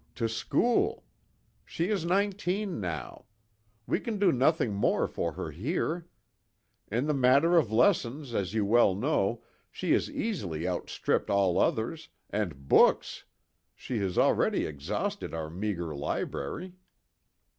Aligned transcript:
To 0.15 0.27
school. 0.27 1.03
She 1.63 1.89
is 1.89 2.05
nineteen, 2.07 2.79
now. 2.81 3.25
We 3.85 3.99
can 3.99 4.17
do 4.17 4.31
nothing 4.31 4.73
more 4.73 5.07
for 5.07 5.33
her 5.33 5.51
here. 5.51 6.07
In 6.87 7.05
the 7.05 7.13
matter 7.13 7.55
of 7.55 7.71
lessons, 7.71 8.33
as 8.33 8.55
you 8.55 8.65
well 8.65 8.95
know, 8.95 9.43
she 9.69 9.91
has 9.91 10.09
easily 10.09 10.67
outstripped 10.67 11.29
all 11.29 11.59
others, 11.59 12.09
and 12.31 12.67
books! 12.67 13.25
She 13.75 13.99
has 13.99 14.17
already 14.17 14.65
exhausted 14.65 15.35
our 15.35 15.51
meagre 15.51 15.95
library." 15.95 16.73